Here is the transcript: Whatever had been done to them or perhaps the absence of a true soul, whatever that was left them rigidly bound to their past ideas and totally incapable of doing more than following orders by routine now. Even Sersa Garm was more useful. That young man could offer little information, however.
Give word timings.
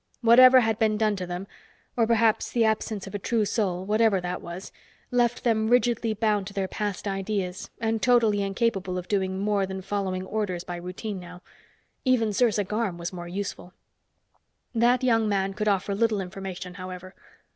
Whatever 0.21 0.61
had 0.61 0.79
been 0.79 0.97
done 0.97 1.15
to 1.17 1.27
them 1.27 1.45
or 1.95 2.07
perhaps 2.07 2.49
the 2.49 2.65
absence 2.65 3.05
of 3.05 3.13
a 3.13 3.19
true 3.19 3.45
soul, 3.45 3.85
whatever 3.85 4.19
that 4.19 4.41
was 4.41 4.71
left 5.11 5.43
them 5.43 5.67
rigidly 5.69 6.15
bound 6.15 6.47
to 6.47 6.55
their 6.55 6.67
past 6.67 7.07
ideas 7.07 7.69
and 7.79 8.01
totally 8.01 8.41
incapable 8.41 8.97
of 8.97 9.07
doing 9.07 9.37
more 9.37 9.67
than 9.67 9.83
following 9.83 10.25
orders 10.25 10.63
by 10.63 10.77
routine 10.77 11.19
now. 11.19 11.43
Even 12.03 12.29
Sersa 12.29 12.63
Garm 12.67 12.97
was 12.97 13.13
more 13.13 13.27
useful. 13.27 13.75
That 14.73 15.03
young 15.03 15.29
man 15.29 15.53
could 15.53 15.67
offer 15.67 15.93
little 15.93 16.19
information, 16.19 16.73
however. 16.73 17.13